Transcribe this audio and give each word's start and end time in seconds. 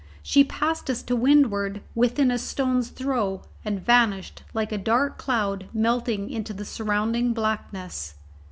She 0.23 0.43
passed 0.43 0.89
us 0.89 1.03
to 1.03 1.15
windward 1.15 1.83
within 1.93 2.31
a 2.31 2.39
stone's 2.39 2.89
throw, 2.89 3.43
and 3.63 3.79
vanished 3.79 4.41
like 4.51 4.71
a 4.71 4.77
dark 4.79 5.19
cloud 5.19 5.69
melting 5.73 6.31
into 6.31 6.53
the 6.55 6.65
surrounding 6.65 7.33
blackness. 7.35 8.15